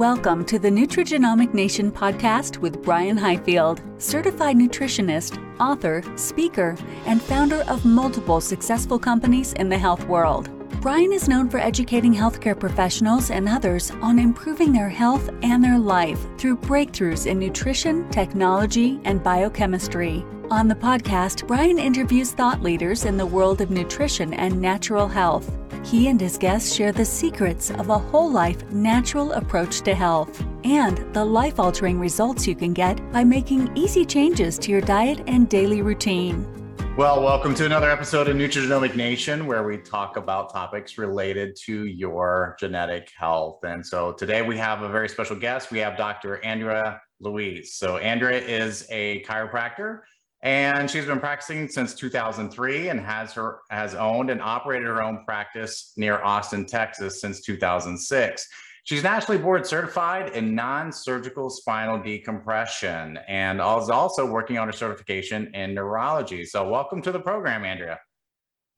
Welcome 0.00 0.46
to 0.46 0.58
the 0.58 0.70
Nutrigenomic 0.70 1.52
Nation 1.52 1.92
podcast 1.92 2.56
with 2.56 2.82
Brian 2.82 3.18
Highfield, 3.18 3.82
certified 3.98 4.56
nutritionist, 4.56 5.38
author, 5.60 6.02
speaker, 6.16 6.74
and 7.04 7.20
founder 7.20 7.60
of 7.68 7.84
multiple 7.84 8.40
successful 8.40 8.98
companies 8.98 9.52
in 9.52 9.68
the 9.68 9.76
health 9.76 10.02
world. 10.06 10.59
Brian 10.80 11.12
is 11.12 11.28
known 11.28 11.46
for 11.46 11.58
educating 11.58 12.14
healthcare 12.14 12.58
professionals 12.58 13.30
and 13.30 13.46
others 13.46 13.90
on 14.00 14.18
improving 14.18 14.72
their 14.72 14.88
health 14.88 15.28
and 15.42 15.62
their 15.62 15.78
life 15.78 16.18
through 16.38 16.56
breakthroughs 16.56 17.26
in 17.26 17.38
nutrition, 17.38 18.08
technology, 18.08 18.98
and 19.04 19.22
biochemistry. 19.22 20.24
On 20.50 20.68
the 20.68 20.74
podcast, 20.74 21.46
Brian 21.46 21.78
interviews 21.78 22.30
thought 22.30 22.62
leaders 22.62 23.04
in 23.04 23.18
the 23.18 23.26
world 23.26 23.60
of 23.60 23.70
nutrition 23.70 24.32
and 24.32 24.58
natural 24.58 25.06
health. 25.06 25.54
He 25.84 26.08
and 26.08 26.18
his 26.18 26.38
guests 26.38 26.74
share 26.74 26.92
the 26.92 27.04
secrets 27.04 27.70
of 27.70 27.90
a 27.90 27.98
whole 27.98 28.30
life 28.30 28.64
natural 28.72 29.32
approach 29.32 29.82
to 29.82 29.94
health 29.94 30.42
and 30.64 30.96
the 31.14 31.24
life 31.24 31.60
altering 31.60 32.00
results 32.00 32.46
you 32.46 32.54
can 32.54 32.72
get 32.72 32.98
by 33.12 33.22
making 33.22 33.70
easy 33.76 34.06
changes 34.06 34.58
to 34.60 34.70
your 34.70 34.80
diet 34.80 35.22
and 35.26 35.46
daily 35.50 35.82
routine. 35.82 36.59
Well, 36.96 37.22
welcome 37.22 37.54
to 37.54 37.64
another 37.64 37.88
episode 37.88 38.28
of 38.28 38.36
Nutrigenomic 38.36 38.96
Nation, 38.96 39.46
where 39.46 39.62
we 39.62 39.78
talk 39.78 40.16
about 40.16 40.52
topics 40.52 40.98
related 40.98 41.56
to 41.64 41.86
your 41.86 42.56
genetic 42.58 43.10
health. 43.16 43.60
And 43.62 43.86
so 43.86 44.12
today 44.12 44.42
we 44.42 44.58
have 44.58 44.82
a 44.82 44.88
very 44.88 45.08
special 45.08 45.36
guest. 45.36 45.70
We 45.70 45.78
have 45.78 45.96
Dr. 45.96 46.44
Andrea 46.44 47.00
Louise. 47.20 47.74
So, 47.74 47.96
Andrea 47.98 48.40
is 48.40 48.86
a 48.90 49.22
chiropractor 49.22 50.00
and 50.42 50.90
she's 50.90 51.04
been 51.04 51.20
practicing 51.20 51.68
since 51.68 51.94
2003 51.94 52.88
and 52.88 53.00
has 53.00 53.32
her 53.34 53.60
has 53.70 53.94
owned 53.94 54.30
and 54.30 54.40
operated 54.40 54.88
her 54.88 55.02
own 55.02 55.24
practice 55.24 55.92
near 55.96 56.22
Austin, 56.22 56.64
Texas 56.64 57.20
since 57.20 57.40
2006. 57.42 58.48
She's 58.84 59.02
nationally 59.02 59.40
board 59.40 59.66
certified 59.66 60.32
in 60.32 60.54
non-surgical 60.54 61.50
spinal 61.50 62.02
decompression 62.02 63.18
and 63.28 63.58
is 63.58 63.90
also 63.90 64.26
working 64.26 64.58
on 64.58 64.68
her 64.68 64.72
certification 64.72 65.54
in 65.54 65.74
neurology. 65.74 66.44
So 66.44 66.68
welcome 66.68 67.02
to 67.02 67.12
the 67.12 67.20
program, 67.20 67.64
Andrea. 67.64 67.98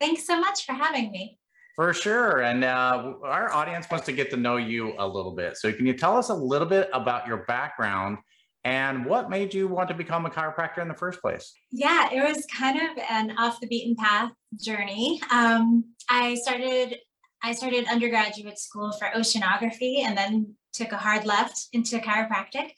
Thanks 0.01 0.27
so 0.27 0.41
much 0.41 0.67
for 0.67 0.73
having 0.73 1.13
me. 1.13 1.39
For 1.77 1.95
sure. 1.95 2.43
And 2.43 2.65
uh, 2.65 3.15
our 3.23 3.53
audience 3.53 3.87
wants 3.91 4.05
to 4.07 4.13
get 4.13 4.31
to 4.31 4.37
know 4.37 4.57
you 4.57 4.95
a 4.99 5.07
little 5.07 5.35
bit. 5.35 5.57
So 5.57 5.73
can 5.73 5.87
you 5.87 5.95
tell 5.95 6.17
us 6.17 6.29
a 6.29 6.35
little 6.35 6.69
bit 6.69 6.91
about 6.93 7.27
your 7.27 7.39
background 7.45 8.19
and 8.65 9.07
what 9.07 9.31
made 9.31 9.55
you 9.55 9.69
want 9.69 9.89
to 9.89 9.95
become 9.95 10.27
a 10.27 10.31
chiropractor 10.31 10.79
in 10.79 10.89
the 10.89 10.95
first 10.95 11.21
place? 11.21 11.53
Yeah, 11.71 12.11
it 12.13 12.23
was 12.23 12.47
kind 12.47 12.81
of 12.81 12.99
an 13.11 13.37
off 13.39 13.61
the 13.61 13.67
beaten 13.67 13.97
path 13.97 14.33
journey. 14.61 15.21
Um, 15.33 15.85
I 16.09 16.35
started 16.37 16.99
I 17.43 17.53
started 17.53 17.87
undergraduate 17.91 18.59
school 18.59 18.93
for 18.93 19.09
oceanography 19.17 20.01
and 20.01 20.17
then 20.17 20.55
took 20.73 20.93
a 20.93 20.97
hard 20.97 21.27
left 21.27 21.69
into 21.73 21.99
chiropractic. 21.99 22.71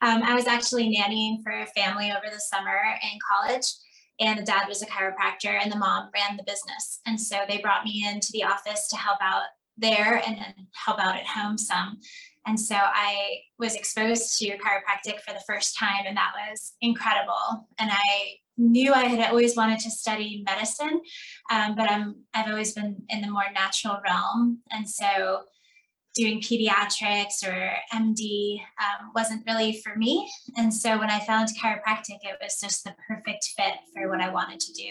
Um, 0.00 0.22
I 0.22 0.34
was 0.34 0.46
actually 0.46 0.94
nannying 0.96 1.42
for 1.42 1.52
a 1.52 1.66
family 1.66 2.10
over 2.10 2.32
the 2.32 2.40
summer 2.40 2.78
in 3.02 3.18
college, 3.30 3.66
and 4.20 4.38
the 4.38 4.44
dad 4.44 4.68
was 4.68 4.82
a 4.82 4.86
chiropractor, 4.86 5.58
and 5.60 5.70
the 5.70 5.78
mom 5.78 6.10
ran 6.14 6.36
the 6.36 6.44
business. 6.44 7.00
And 7.06 7.20
so 7.20 7.40
they 7.48 7.58
brought 7.58 7.84
me 7.84 8.06
into 8.08 8.28
the 8.32 8.44
office 8.44 8.88
to 8.88 8.96
help 8.96 9.18
out 9.20 9.42
there 9.76 10.22
and 10.26 10.36
then 10.36 10.54
help 10.72 10.98
out 10.98 11.16
at 11.16 11.26
home 11.26 11.58
some. 11.58 11.98
And 12.46 12.58
so 12.58 12.74
I 12.76 13.38
was 13.58 13.74
exposed 13.74 14.38
to 14.38 14.46
chiropractic 14.58 15.20
for 15.20 15.32
the 15.32 15.44
first 15.46 15.78
time, 15.78 16.04
and 16.06 16.16
that 16.16 16.32
was 16.50 16.72
incredible. 16.80 17.68
And 17.78 17.90
I 17.90 18.36
knew 18.56 18.92
I 18.92 19.04
had 19.04 19.30
always 19.30 19.56
wanted 19.56 19.80
to 19.80 19.90
study 19.90 20.42
medicine, 20.44 21.00
um, 21.50 21.74
but 21.74 21.90
I'm 21.90 22.16
I've 22.34 22.50
always 22.50 22.72
been 22.72 23.02
in 23.08 23.22
the 23.22 23.30
more 23.30 23.50
natural 23.54 23.98
realm, 24.04 24.60
and 24.70 24.88
so 24.88 25.42
doing 26.14 26.40
pediatrics 26.40 27.46
or 27.46 27.72
MD 27.94 28.60
um, 28.80 29.12
wasn't 29.14 29.42
really 29.46 29.80
for 29.82 29.96
me. 29.96 30.30
And 30.56 30.72
so 30.72 30.98
when 30.98 31.10
I 31.10 31.20
found 31.20 31.48
chiropractic, 31.50 32.18
it 32.22 32.36
was 32.42 32.60
just 32.60 32.84
the 32.84 32.94
perfect 33.08 33.50
fit 33.56 33.74
for 33.94 34.10
what 34.10 34.20
I 34.20 34.28
wanted 34.28 34.60
to 34.60 34.72
do. 34.72 34.90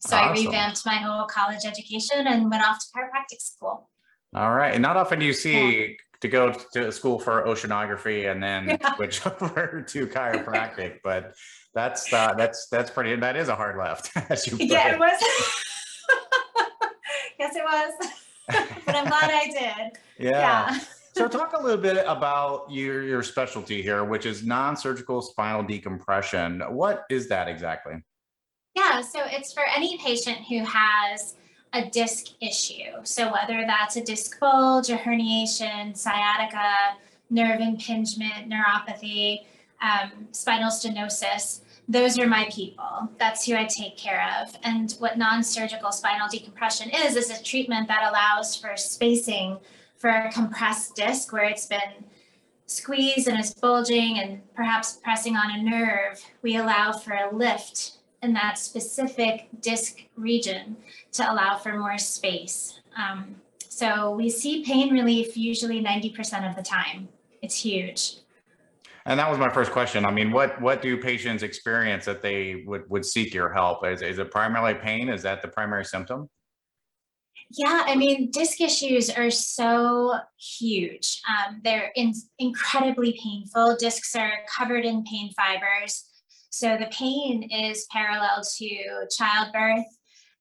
So 0.00 0.16
awesome. 0.16 0.28
I 0.28 0.32
revamped 0.32 0.84
my 0.84 0.96
whole 0.96 1.26
college 1.26 1.64
education 1.64 2.26
and 2.26 2.50
went 2.50 2.66
off 2.66 2.78
to 2.78 2.86
chiropractic 2.94 3.40
school. 3.40 3.88
All 4.34 4.54
right. 4.54 4.74
And 4.74 4.82
not 4.82 4.96
often 4.96 5.18
do 5.18 5.24
you 5.24 5.32
see 5.32 5.96
to 6.20 6.28
go 6.28 6.52
to 6.72 6.92
school 6.92 7.18
for 7.18 7.44
oceanography 7.44 8.30
and 8.30 8.42
then 8.42 8.68
yeah. 8.68 8.94
switch 8.96 9.26
over 9.26 9.84
to 9.86 10.06
chiropractic. 10.06 10.98
but 11.04 11.34
that's 11.74 12.12
uh, 12.12 12.34
that's 12.34 12.68
that's 12.68 12.90
pretty. 12.90 13.14
That 13.16 13.36
is 13.36 13.48
a 13.48 13.54
hard 13.54 13.76
left, 13.76 14.10
as 14.30 14.46
you. 14.46 14.56
Yeah, 14.58 14.94
it 14.94 14.98
was. 14.98 15.20
yes, 17.38 17.54
it 17.54 17.64
was. 17.64 18.10
but 18.86 18.94
I'm 18.94 19.06
glad 19.06 19.30
I 19.30 19.46
did. 19.46 19.98
Yeah. 20.18 20.70
yeah. 20.70 20.80
so 21.12 21.28
talk 21.28 21.52
a 21.52 21.62
little 21.62 21.80
bit 21.80 22.02
about 22.06 22.70
your 22.70 23.02
your 23.02 23.22
specialty 23.22 23.82
here, 23.82 24.04
which 24.04 24.24
is 24.24 24.44
non-surgical 24.44 25.20
spinal 25.20 25.62
decompression. 25.62 26.60
What 26.68 27.04
is 27.10 27.28
that 27.28 27.48
exactly? 27.48 27.94
Yeah, 28.74 29.00
so 29.00 29.20
it's 29.24 29.52
for 29.52 29.64
any 29.74 29.96
patient 29.98 30.38
who 30.48 30.62
has 30.64 31.34
a 31.72 31.84
disc 31.90 32.32
issue. 32.40 32.92
So 33.04 33.32
whether 33.32 33.64
that's 33.66 33.96
a 33.96 34.02
disc 34.02 34.38
bulge, 34.40 34.90
a 34.90 34.96
herniation, 34.96 35.96
sciatica, 35.96 36.96
nerve 37.30 37.60
impingement, 37.60 38.48
neuropathy, 38.48 39.44
um, 39.82 40.28
spinal 40.32 40.70
stenosis, 40.70 41.60
those 41.88 42.18
are 42.18 42.26
my 42.26 42.48
people. 42.50 43.08
That's 43.18 43.46
who 43.46 43.54
I 43.54 43.64
take 43.64 43.96
care 43.96 44.26
of. 44.40 44.56
And 44.64 44.92
what 44.98 45.18
non-surgical 45.18 45.92
spinal 45.92 46.28
decompression 46.28 46.90
is, 46.90 47.14
is 47.14 47.30
a 47.30 47.42
treatment 47.42 47.86
that 47.88 48.08
allows 48.10 48.56
for 48.56 48.76
spacing 48.76 49.58
for 49.96 50.10
a 50.10 50.32
compressed 50.32 50.96
disc 50.96 51.32
where 51.32 51.44
it's 51.44 51.66
been 51.66 52.04
squeezed 52.66 53.28
and 53.28 53.38
is 53.38 53.54
bulging 53.54 54.18
and 54.18 54.42
perhaps 54.54 54.94
pressing 55.02 55.36
on 55.36 55.58
a 55.58 55.62
nerve. 55.62 56.20
We 56.42 56.56
allow 56.56 56.92
for 56.92 57.12
a 57.12 57.34
lift 57.34 57.95
in 58.22 58.32
that 58.34 58.58
specific 58.58 59.48
disc 59.60 60.04
region 60.16 60.76
to 61.12 61.30
allow 61.30 61.56
for 61.56 61.78
more 61.78 61.98
space. 61.98 62.80
Um, 62.96 63.36
so 63.68 64.12
we 64.12 64.30
see 64.30 64.64
pain 64.64 64.92
relief 64.92 65.36
usually 65.36 65.82
90% 65.82 66.48
of 66.48 66.56
the 66.56 66.62
time. 66.62 67.08
It's 67.42 67.60
huge. 67.60 68.16
And 69.04 69.20
that 69.20 69.30
was 69.30 69.38
my 69.38 69.48
first 69.48 69.70
question. 69.70 70.04
I 70.04 70.10
mean, 70.10 70.32
what 70.32 70.60
what 70.60 70.82
do 70.82 70.96
patients 70.96 71.44
experience 71.44 72.04
that 72.06 72.22
they 72.22 72.64
would, 72.66 72.90
would 72.90 73.04
seek 73.04 73.32
your 73.32 73.52
help? 73.52 73.86
Is, 73.86 74.02
is 74.02 74.18
it 74.18 74.32
primarily 74.32 74.74
pain? 74.74 75.08
Is 75.08 75.22
that 75.22 75.42
the 75.42 75.48
primary 75.48 75.84
symptom? 75.84 76.28
Yeah, 77.50 77.84
I 77.86 77.94
mean, 77.94 78.30
disc 78.32 78.60
issues 78.60 79.08
are 79.10 79.30
so 79.30 80.14
huge. 80.36 81.22
Um, 81.28 81.60
they're 81.62 81.92
in, 81.94 82.12
incredibly 82.40 83.16
painful. 83.22 83.76
Discs 83.76 84.16
are 84.16 84.32
covered 84.52 84.84
in 84.84 85.04
pain 85.04 85.32
fibers. 85.36 86.04
So 86.56 86.78
the 86.78 86.86
pain 86.86 87.50
is 87.50 87.86
parallel 87.90 88.42
to 88.56 89.06
childbirth, 89.14 89.84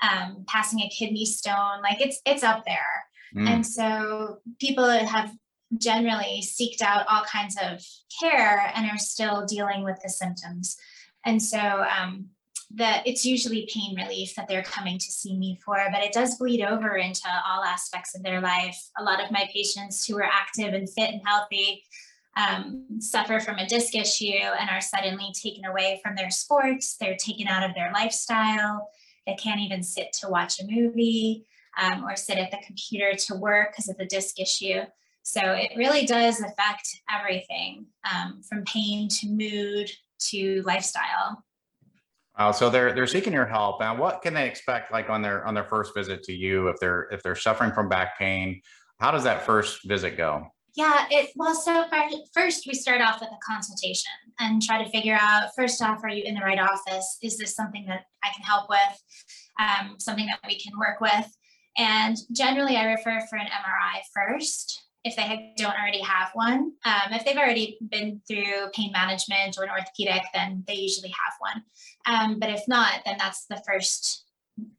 um, 0.01 0.45
passing 0.47 0.79
a 0.79 0.87
kidney 0.87 1.25
stone, 1.25 1.81
like 1.83 1.99
it's 1.99 2.21
it's 2.25 2.41
up 2.41 2.63
there. 2.65 3.03
Mm. 3.35 3.49
And 3.49 3.67
so 3.67 4.37
people 4.61 4.87
have 4.87 5.33
generally 5.77 6.41
seeked 6.41 6.81
out 6.81 7.05
all 7.09 7.23
kinds 7.25 7.57
of 7.61 7.85
care 8.17 8.71
and 8.73 8.89
are 8.89 8.97
still 8.97 9.45
dealing 9.45 9.83
with 9.83 9.97
the 10.01 10.09
symptoms. 10.09 10.77
And 11.25 11.41
so 11.43 11.59
um, 11.59 12.27
that 12.75 13.05
it's 13.05 13.25
usually 13.25 13.69
pain 13.73 13.97
relief 13.97 14.35
that 14.35 14.47
they're 14.47 14.63
coming 14.63 14.97
to 14.97 15.05
see 15.05 15.37
me 15.37 15.59
for, 15.65 15.77
but 15.91 16.01
it 16.01 16.13
does 16.13 16.37
bleed 16.37 16.63
over 16.63 16.95
into 16.95 17.27
all 17.45 17.61
aspects 17.61 18.15
of 18.15 18.23
their 18.23 18.39
life. 18.39 18.81
A 18.97 19.03
lot 19.03 19.21
of 19.21 19.31
my 19.31 19.49
patients 19.51 20.05
who 20.05 20.17
are 20.17 20.23
active 20.23 20.73
and 20.73 20.89
fit 20.89 21.11
and 21.11 21.21
healthy 21.25 21.83
um, 22.35 22.85
suffer 22.99 23.39
from 23.39 23.57
a 23.57 23.67
disc 23.67 23.95
issue 23.95 24.25
and 24.27 24.69
are 24.69 24.81
suddenly 24.81 25.31
taken 25.33 25.65
away 25.65 25.99
from 26.03 26.15
their 26.15 26.29
sports. 26.29 26.97
They're 26.99 27.17
taken 27.17 27.47
out 27.47 27.67
of 27.67 27.75
their 27.75 27.91
lifestyle. 27.93 28.89
They 29.25 29.35
can't 29.35 29.61
even 29.61 29.83
sit 29.83 30.13
to 30.21 30.29
watch 30.29 30.59
a 30.59 30.65
movie 30.67 31.45
um, 31.81 32.03
or 32.03 32.15
sit 32.15 32.37
at 32.37 32.51
the 32.51 32.59
computer 32.65 33.13
to 33.13 33.35
work 33.35 33.71
because 33.71 33.89
of 33.89 33.97
the 33.97 34.05
disc 34.05 34.39
issue. 34.39 34.81
So 35.23 35.41
it 35.41 35.71
really 35.75 36.05
does 36.05 36.39
affect 36.39 36.87
everything 37.11 37.87
um, 38.13 38.41
from 38.47 38.63
pain 38.65 39.07
to 39.09 39.27
mood 39.27 39.89
to 40.29 40.61
lifestyle. 40.65 41.43
Uh, 42.37 42.51
so 42.51 42.69
they're 42.69 42.93
they're 42.93 43.07
seeking 43.07 43.33
your 43.33 43.45
help. 43.45 43.81
And 43.81 43.97
what 43.97 44.21
can 44.21 44.33
they 44.33 44.47
expect 44.47 44.91
like 44.91 45.09
on 45.09 45.21
their 45.21 45.45
on 45.47 45.53
their 45.53 45.63
first 45.63 45.95
visit 45.95 46.21
to 46.23 46.33
you 46.33 46.67
if 46.67 46.77
they're 46.79 47.07
if 47.11 47.23
they're 47.23 47.35
suffering 47.35 47.71
from 47.71 47.89
back 47.89 48.19
pain? 48.19 48.61
How 48.99 49.11
does 49.11 49.23
that 49.23 49.45
first 49.45 49.85
visit 49.85 50.17
go? 50.17 50.45
Yeah, 50.75 51.05
it 51.09 51.29
well, 51.37 51.55
so 51.55 51.85
first 52.33 52.67
we 52.67 52.73
start 52.73 53.01
off 53.01 53.21
with 53.21 53.29
a 53.29 53.39
consultation 53.45 54.11
and 54.39 54.61
try 54.61 54.83
to 54.83 54.89
figure 54.89 55.17
out 55.19 55.55
first 55.55 55.81
off, 55.81 56.03
are 56.03 56.09
you 56.09 56.23
in 56.23 56.35
the 56.35 56.41
right 56.41 56.59
office? 56.59 57.17
Is 57.23 57.37
this 57.37 57.55
something 57.55 57.85
that 57.85 58.05
I 58.23 58.29
can 58.35 58.43
help 58.43 58.69
with? 58.69 59.03
Um, 59.57 59.95
something 59.99 60.25
that 60.25 60.39
we 60.45 60.59
can 60.59 60.77
work 60.77 60.99
with? 60.99 61.33
And 61.77 62.17
generally, 62.33 62.75
I 62.75 62.85
refer 62.85 63.21
for 63.29 63.37
an 63.37 63.47
MRI 63.47 64.01
first 64.13 64.83
if 65.05 65.15
they 65.15 65.53
don't 65.55 65.79
already 65.79 66.01
have 66.01 66.31
one. 66.33 66.73
Um, 66.83 67.11
if 67.13 67.23
they've 67.23 67.37
already 67.37 67.77
been 67.89 68.21
through 68.27 68.69
pain 68.73 68.91
management 68.91 69.55
or 69.57 69.63
an 69.63 69.69
orthopedic, 69.69 70.23
then 70.33 70.63
they 70.67 70.73
usually 70.73 71.09
have 71.09 71.35
one. 71.39 71.63
Um, 72.05 72.39
but 72.39 72.49
if 72.49 72.67
not, 72.67 73.01
then 73.05 73.15
that's 73.17 73.45
the 73.45 73.61
first 73.65 74.23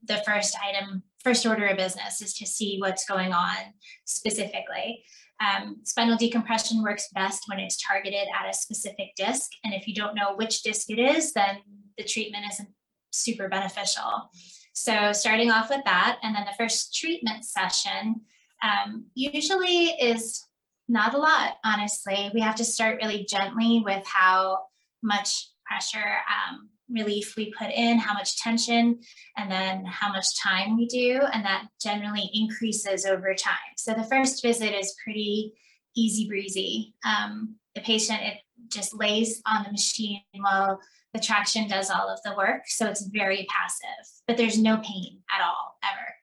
the 0.04 0.22
first 0.24 0.56
item, 0.62 1.02
first 1.22 1.44
order 1.44 1.66
of 1.66 1.76
business 1.76 2.22
is 2.22 2.32
to 2.34 2.46
see 2.46 2.78
what's 2.80 3.04
going 3.04 3.32
on 3.32 3.56
specifically. 4.04 5.04
Um, 5.40 5.76
spinal 5.84 6.16
decompression 6.16 6.82
works 6.82 7.08
best 7.14 7.42
when 7.46 7.58
it's 7.58 7.76
targeted 7.76 8.26
at 8.38 8.48
a 8.48 8.54
specific 8.54 9.08
disc. 9.16 9.50
And 9.64 9.74
if 9.74 9.86
you 9.86 9.94
don't 9.94 10.14
know 10.14 10.34
which 10.34 10.62
disc 10.62 10.90
it 10.90 10.98
is, 10.98 11.32
then 11.32 11.58
the 11.98 12.04
treatment 12.04 12.44
isn't 12.52 12.68
super 13.12 13.48
beneficial. 13.48 14.30
So 14.72 15.12
starting 15.12 15.50
off 15.50 15.70
with 15.70 15.82
that, 15.84 16.18
and 16.22 16.34
then 16.34 16.44
the 16.44 16.56
first 16.56 16.94
treatment 16.94 17.44
session 17.44 18.20
um, 18.62 19.06
usually 19.14 19.86
is 20.00 20.42
not 20.88 21.14
a 21.14 21.18
lot, 21.18 21.56
honestly. 21.64 22.30
We 22.34 22.40
have 22.40 22.56
to 22.56 22.64
start 22.64 23.00
really 23.02 23.24
gently 23.28 23.82
with 23.84 24.06
how 24.06 24.60
much 25.02 25.48
pressure 25.66 26.18
um, 26.28 26.68
relief 26.88 27.34
we 27.36 27.52
put 27.58 27.70
in, 27.70 27.98
how 27.98 28.14
much 28.14 28.40
tension, 28.40 29.00
and 29.36 29.50
then 29.50 29.84
how 29.84 30.12
much 30.12 30.38
time 30.38 30.76
we 30.76 30.86
do. 30.86 31.20
And 31.32 31.44
that 31.44 31.66
generally 31.80 32.30
increases 32.32 33.04
over 33.04 33.34
time. 33.34 33.74
So 33.76 33.94
the 33.94 34.04
first 34.04 34.42
visit 34.42 34.72
is 34.72 34.96
pretty 35.02 35.54
easy 35.96 36.28
breezy. 36.28 36.94
Um, 37.04 37.56
the 37.74 37.80
patient, 37.80 38.20
it 38.22 38.38
just 38.68 38.94
lays 38.94 39.42
on 39.46 39.64
the 39.64 39.70
machine 39.70 40.20
while 40.38 40.80
the 41.12 41.20
traction 41.20 41.68
does 41.68 41.90
all 41.90 42.08
of 42.08 42.20
the 42.24 42.34
work. 42.36 42.62
So 42.66 42.86
it's 42.86 43.06
very 43.06 43.46
passive, 43.48 44.12
but 44.26 44.36
there's 44.36 44.58
no 44.58 44.76
pain 44.78 45.20
at 45.34 45.44
all, 45.44 45.78
ever. 45.82 46.14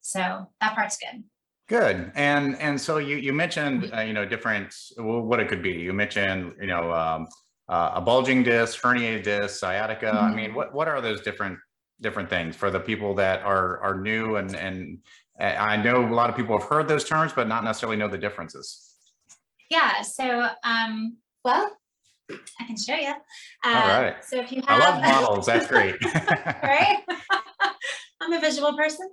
So 0.00 0.48
that 0.60 0.74
part's 0.74 0.98
good. 0.98 1.24
Good. 1.66 2.12
And 2.14 2.60
and 2.60 2.78
so 2.78 2.98
you 2.98 3.16
you 3.16 3.32
mentioned 3.32 3.90
uh, 3.94 4.00
you 4.00 4.12
know 4.12 4.26
different 4.26 4.74
what 4.98 5.40
it 5.40 5.48
could 5.48 5.62
be. 5.62 5.72
You 5.72 5.94
mentioned 5.94 6.52
you 6.60 6.66
know 6.66 6.92
um, 6.92 7.26
uh, 7.68 7.92
a 7.94 8.00
bulging 8.00 8.42
disc, 8.42 8.80
herniated 8.80 9.22
disc, 9.22 9.58
sciatica. 9.58 10.06
Mm-hmm. 10.06 10.24
I 10.24 10.34
mean, 10.34 10.54
what 10.54 10.74
what 10.74 10.88
are 10.88 11.00
those 11.00 11.20
different 11.20 11.58
different 12.00 12.28
things 12.28 12.56
for 12.56 12.70
the 12.70 12.80
people 12.80 13.14
that 13.14 13.42
are 13.42 13.80
are 13.80 14.00
new 14.00 14.36
and 14.36 14.54
and 14.54 14.98
I 15.38 15.76
know 15.76 16.06
a 16.06 16.14
lot 16.14 16.30
of 16.30 16.36
people 16.36 16.56
have 16.58 16.68
heard 16.68 16.86
those 16.86 17.04
terms, 17.04 17.32
but 17.32 17.48
not 17.48 17.64
necessarily 17.64 17.96
know 17.96 18.06
the 18.08 18.18
differences. 18.18 18.94
Yeah. 19.68 20.02
So 20.02 20.48
um, 20.62 21.16
well, 21.44 21.76
I 22.30 22.64
can 22.66 22.76
show 22.76 22.94
you. 22.94 23.12
Uh, 23.64 23.68
All 23.68 24.02
right. 24.02 24.24
So 24.24 24.40
if 24.40 24.52
you 24.52 24.62
have, 24.66 24.80
I 24.80 24.90
love 24.90 25.02
models. 25.22 25.46
That's 25.46 25.66
great. 25.66 25.96
right. 26.04 26.98
I'm 28.20 28.32
a 28.32 28.40
visual 28.40 28.76
person. 28.76 29.08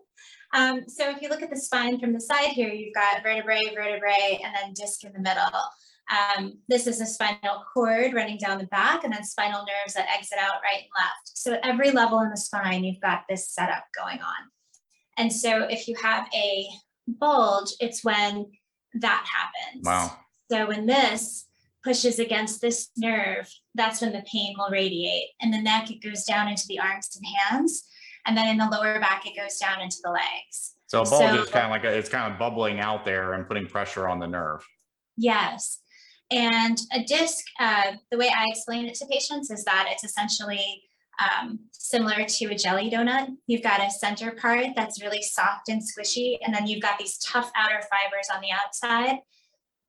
Um, 0.53 0.81
so 0.87 1.09
if 1.09 1.21
you 1.21 1.29
look 1.29 1.41
at 1.41 1.49
the 1.49 1.57
spine 1.57 1.99
from 1.99 2.13
the 2.13 2.21
side 2.21 2.49
here, 2.49 2.69
you've 2.69 2.93
got 2.93 3.23
vertebrae, 3.23 3.73
vertebrae, 3.73 4.39
and 4.43 4.53
then 4.55 4.73
disc 4.73 5.03
in 5.03 5.13
the 5.13 5.19
middle. 5.19 5.43
Um, 6.11 6.57
this 6.67 6.87
is 6.87 6.99
a 6.99 7.05
spinal 7.05 7.63
cord 7.73 8.13
running 8.13 8.37
down 8.37 8.57
the 8.57 8.65
back 8.65 9.03
and 9.03 9.13
then 9.13 9.23
spinal 9.23 9.65
nerves 9.65 9.93
that 9.93 10.09
exit 10.13 10.37
out 10.39 10.61
right 10.63 10.81
and 10.81 10.89
left. 10.97 11.31
So 11.37 11.53
at 11.53 11.65
every 11.65 11.91
level 11.91 12.19
in 12.19 12.29
the 12.29 12.37
spine, 12.37 12.83
you've 12.83 13.01
got 13.01 13.23
this 13.29 13.49
setup 13.49 13.85
going 13.97 14.19
on. 14.19 14.49
And 15.17 15.31
so 15.31 15.63
if 15.63 15.87
you 15.87 15.95
have 16.01 16.27
a 16.33 16.67
bulge, 17.07 17.71
it's 17.79 18.03
when 18.03 18.47
that 18.95 19.25
happens. 19.25 19.85
Wow. 19.85 20.17
So 20.51 20.67
when 20.67 20.85
this 20.85 21.45
pushes 21.83 22.19
against 22.19 22.61
this 22.61 22.89
nerve, 22.97 23.49
that's 23.75 24.01
when 24.01 24.11
the 24.11 24.23
pain 24.31 24.53
will 24.57 24.69
radiate. 24.69 25.29
In 25.39 25.51
the 25.51 25.61
neck, 25.61 25.89
it 25.89 26.03
goes 26.03 26.23
down 26.25 26.47
into 26.47 26.65
the 26.67 26.79
arms 26.79 27.15
and 27.15 27.25
hands. 27.25 27.87
And 28.25 28.37
then 28.37 28.49
in 28.49 28.57
the 28.57 28.67
lower 28.69 28.99
back, 28.99 29.25
it 29.25 29.35
goes 29.39 29.57
down 29.57 29.81
into 29.81 29.97
the 30.03 30.11
legs. 30.11 30.73
So 30.87 31.01
a 31.01 31.05
bulge 31.05 31.35
so, 31.35 31.41
is 31.43 31.49
kind 31.49 31.65
of 31.65 31.71
like 31.71 31.85
a, 31.85 31.97
it's 31.97 32.09
kind 32.09 32.31
of 32.31 32.37
bubbling 32.37 32.79
out 32.79 33.05
there 33.05 33.33
and 33.33 33.47
putting 33.47 33.65
pressure 33.65 34.07
on 34.09 34.19
the 34.19 34.27
nerve. 34.27 34.65
Yes. 35.17 35.79
And 36.31 36.79
a 36.93 37.03
disc, 37.03 37.43
uh, 37.59 37.91
the 38.09 38.17
way 38.17 38.29
I 38.29 38.45
explain 38.47 38.85
it 38.85 38.95
to 38.95 39.05
patients 39.05 39.51
is 39.51 39.65
that 39.65 39.89
it's 39.91 40.05
essentially 40.05 40.83
um, 41.21 41.59
similar 41.71 42.23
to 42.23 42.45
a 42.45 42.55
jelly 42.55 42.89
donut. 42.89 43.27
You've 43.47 43.63
got 43.63 43.85
a 43.85 43.91
center 43.91 44.31
part 44.31 44.67
that's 44.75 45.01
really 45.01 45.21
soft 45.21 45.67
and 45.67 45.81
squishy, 45.81 46.37
and 46.41 46.55
then 46.55 46.67
you've 46.67 46.81
got 46.81 46.97
these 46.97 47.17
tough 47.17 47.51
outer 47.55 47.81
fibers 47.81 48.27
on 48.33 48.41
the 48.41 48.51
outside. 48.51 49.19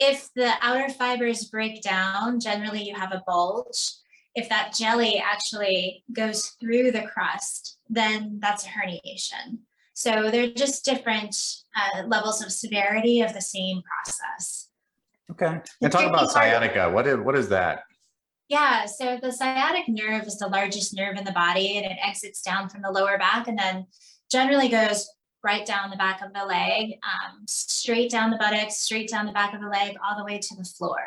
If 0.00 0.30
the 0.34 0.52
outer 0.60 0.88
fibers 0.88 1.44
break 1.44 1.80
down, 1.80 2.40
generally 2.40 2.82
you 2.82 2.94
have 2.96 3.12
a 3.12 3.22
bulge. 3.24 3.92
If 4.34 4.48
that 4.48 4.74
jelly 4.74 5.22
actually 5.24 6.04
goes 6.12 6.56
through 6.60 6.90
the 6.90 7.02
crust, 7.02 7.78
then 7.88 8.38
that's 8.40 8.66
a 8.66 8.68
herniation. 8.68 9.58
So 9.94 10.30
they're 10.30 10.50
just 10.50 10.84
different 10.84 11.36
uh, 11.76 12.04
levels 12.06 12.42
of 12.42 12.50
severity 12.50 13.20
of 13.20 13.34
the 13.34 13.40
same 13.40 13.82
process. 13.82 14.70
Okay. 15.32 15.60
And 15.80 15.92
talk 15.92 16.08
about 16.08 16.30
sciatica. 16.30 16.90
What 16.90 17.06
is, 17.06 17.18
what 17.18 17.36
is 17.36 17.48
that? 17.48 17.84
Yeah, 18.48 18.84
so 18.84 19.18
the 19.20 19.32
sciatic 19.32 19.88
nerve 19.88 20.26
is 20.26 20.38
the 20.38 20.48
largest 20.48 20.94
nerve 20.94 21.16
in 21.16 21.24
the 21.24 21.32
body 21.32 21.78
and 21.78 21.86
it 21.86 21.98
exits 22.04 22.42
down 22.42 22.68
from 22.68 22.82
the 22.82 22.90
lower 22.90 23.16
back 23.16 23.48
and 23.48 23.58
then 23.58 23.86
generally 24.30 24.68
goes 24.68 25.08
right 25.42 25.64
down 25.64 25.90
the 25.90 25.96
back 25.96 26.20
of 26.22 26.32
the 26.32 26.44
leg, 26.44 26.92
um, 27.02 27.44
straight 27.48 28.10
down 28.10 28.30
the 28.30 28.36
buttocks, 28.36 28.78
straight 28.78 29.08
down 29.08 29.26
the 29.26 29.32
back 29.32 29.54
of 29.54 29.60
the 29.60 29.68
leg, 29.68 29.96
all 30.04 30.16
the 30.16 30.24
way 30.24 30.38
to 30.38 30.54
the 30.56 30.64
floor. 30.64 31.00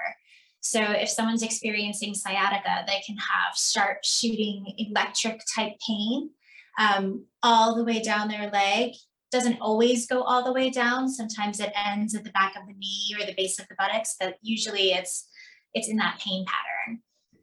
So 0.62 0.82
if 0.82 1.10
someone's 1.10 1.44
experiencing 1.44 2.16
sciatica, 2.16 2.84
they 2.88 3.00
can 3.06 3.18
have 3.18 3.56
sharp 3.56 4.04
shooting 4.04 4.74
electric 4.78 5.42
type 5.56 5.74
pain 5.86 6.32
um, 6.80 7.26
all 7.44 7.76
the 7.76 7.84
way 7.84 8.02
down 8.02 8.28
their 8.28 8.50
leg. 8.50 8.94
Doesn't 9.36 9.60
always 9.60 10.08
go 10.08 10.22
all 10.24 10.46
the 10.46 10.54
way 10.54 10.70
down. 10.70 11.10
Sometimes 11.10 11.60
it 11.60 11.74
ends 11.76 12.16
at 12.16 12.24
the 12.24 12.32
back 12.32 12.54
of 12.56 12.66
the 12.68 12.74
knee 12.74 13.14
or 13.20 13.26
the 13.26 13.34
base 13.36 13.60
of 13.60 13.68
the 13.68 13.76
buttocks, 13.78 14.16
but 14.18 14.38
usually 14.42 14.94
it's 14.94 15.28
it's 15.74 15.90
in 15.90 15.98
that 15.98 16.22
pain 16.24 16.46
pattern. 16.48 17.02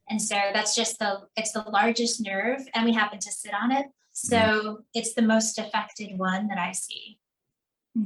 And 0.08 0.20
so 0.20 0.36
that's 0.54 0.74
just 0.74 0.98
the 0.98 1.10
it's 1.36 1.52
the 1.52 1.64
largest 1.68 2.22
nerve, 2.22 2.62
and 2.74 2.86
we 2.86 2.94
happen 2.94 3.18
to 3.18 3.30
sit 3.30 3.52
on 3.52 3.72
it. 3.72 3.86
So 4.12 4.36
mm-hmm. 4.38 4.74
it's 4.94 5.12
the 5.12 5.20
most 5.20 5.58
affected 5.58 6.18
one 6.18 6.48
that 6.48 6.56
I 6.56 6.72
see. 6.72 7.18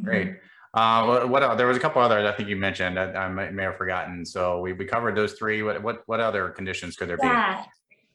Great. 0.02 0.34
Uh, 0.74 1.04
what, 1.06 1.28
what 1.28 1.56
there 1.56 1.68
was 1.68 1.76
a 1.76 1.80
couple 1.80 2.02
others 2.02 2.26
I 2.26 2.32
think 2.36 2.48
you 2.48 2.56
mentioned 2.56 2.96
that 2.96 3.16
I 3.16 3.28
may, 3.28 3.50
may 3.50 3.62
have 3.62 3.76
forgotten. 3.76 4.26
So 4.26 4.60
we, 4.60 4.72
we 4.72 4.84
covered 4.84 5.16
those 5.16 5.34
three. 5.34 5.62
What 5.62 5.80
what 5.80 6.02
what 6.06 6.18
other 6.18 6.50
conditions 6.50 6.96
could 6.96 7.08
there 7.08 7.18
yeah. 7.22 7.62
be? 7.62 7.68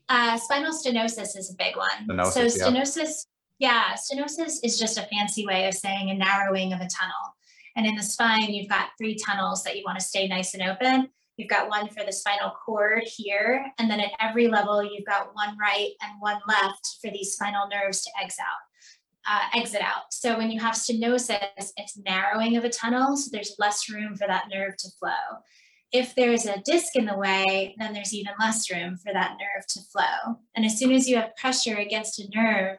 Uh, 0.10 0.38
spinal 0.38 0.74
stenosis 0.74 1.38
is 1.38 1.50
a 1.50 1.56
big 1.56 1.78
one. 1.78 1.90
Stenosis, 2.10 2.52
so 2.52 2.70
stenosis, 2.70 3.28
yeah. 3.62 3.94
stenosis 3.94 4.58
is 4.64 4.80
just 4.80 4.98
a 4.98 5.08
fancy 5.14 5.46
way 5.46 5.68
of 5.68 5.74
saying 5.74 6.10
a 6.10 6.14
narrowing 6.16 6.74
of 6.74 6.82
a 6.82 6.88
tunnel. 6.88 7.36
And 7.76 7.86
in 7.86 7.96
the 7.96 8.04
spine, 8.04 8.54
you've 8.54 8.70
got 8.70 8.90
three 8.98 9.16
tunnels 9.16 9.64
that 9.64 9.78
you 9.78 9.84
want 9.86 10.00
to 10.00 10.06
stay 10.06 10.28
nice 10.28 10.54
and 10.54 10.64
open. 10.64 11.10
You've 11.38 11.50
got 11.50 11.70
one 11.70 11.88
for 11.88 12.04
the 12.04 12.12
spinal 12.12 12.52
cord 12.66 13.04
here, 13.06 13.66
and 13.80 13.90
then 13.90 14.00
at 14.00 14.12
every 14.20 14.48
level, 14.48 14.84
you've 14.84 15.06
got 15.06 15.34
one 15.34 15.58
right 15.58 15.92
and 16.02 16.12
one 16.20 16.40
left 16.48 16.98
for 17.02 17.10
these 17.10 17.34
spinal 17.34 17.68
nerves 17.70 18.02
to 18.04 18.12
exit 18.22 18.42
out. 18.42 19.32
Uh, 19.32 19.60
exit 19.60 19.82
out. 19.82 20.12
So 20.12 20.38
when 20.38 20.52
you 20.52 20.60
have 20.60 20.74
stenosis, 20.74 21.72
it's 21.78 21.98
narrowing 21.98 22.58
of 22.58 22.66
a 22.66 22.70
tunnel, 22.70 23.16
so 23.16 23.30
there's 23.32 23.56
less 23.60 23.90
room 23.90 24.16
for 24.16 24.28
that 24.28 24.50
nerve 24.52 24.76
to 24.78 24.90
flow 25.00 25.42
if 25.92 26.16
there's 26.16 26.46
a 26.46 26.62
disc 26.62 26.96
in 26.96 27.06
the 27.06 27.18
way, 27.18 27.76
then 27.78 27.94
there's 27.94 28.14
even 28.14 28.34
less 28.40 28.72
room 28.72 28.98
for 28.98 29.12
that 29.12 29.38
nerve 29.40 29.68
to 29.68 29.82
flow. 29.82 30.38
And 30.56 30.66
as 30.66 30.80
soon 30.80 30.92
as 30.92 31.08
you 31.08 31.18
have 31.18 31.36
pressure 31.36 31.76
against 31.76 32.20
a 32.20 32.30
nerve, 32.34 32.78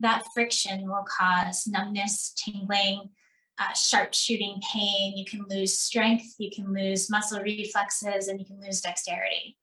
that 0.00 0.24
friction 0.34 0.88
will 0.88 1.04
cause 1.04 1.66
numbness, 1.66 2.32
tingling, 2.36 3.10
uh, 3.58 3.72
sharp 3.74 4.14
shooting 4.14 4.60
pain. 4.72 5.16
You 5.16 5.24
can 5.24 5.44
lose 5.48 5.78
strength, 5.78 6.34
you 6.38 6.50
can 6.50 6.72
lose 6.72 7.10
muscle 7.10 7.40
reflexes, 7.40 8.28
and 8.28 8.40
you 8.40 8.46
can 8.46 8.60
lose 8.60 8.80
dexterity. 8.80 9.58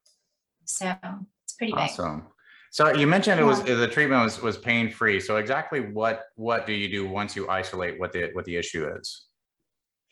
So 0.66 0.94
it's 1.44 1.54
pretty 1.54 1.74
awesome. 1.74 1.86
big. 1.88 2.00
Awesome. 2.00 2.28
So 2.72 2.94
you 2.94 3.08
mentioned 3.08 3.40
it 3.40 3.44
was 3.44 3.64
the 3.64 3.88
treatment 3.88 4.24
was 4.24 4.42
was 4.42 4.58
pain 4.58 4.92
free. 4.92 5.20
So 5.20 5.38
exactly 5.38 5.80
what 5.80 6.26
what 6.36 6.66
do 6.66 6.74
you 6.74 6.90
do 6.90 7.08
once 7.08 7.36
you 7.36 7.50
isolate 7.50 8.00
what 8.00 8.12
the 8.12 8.30
what 8.34 8.46
the 8.46 8.56
issue 8.56 8.88
is? 9.00 9.26